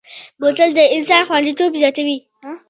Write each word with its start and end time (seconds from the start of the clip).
بوتل 0.39 0.69
د 0.75 0.79
انسان 0.95 1.21
خوندیتوب 1.27 1.71
زیاتوي. 1.81 2.17